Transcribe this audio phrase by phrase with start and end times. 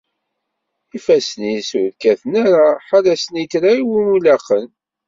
[0.97, 4.67] Ifassen-is ur kkaten ara ḥala snitra iwumi laqen.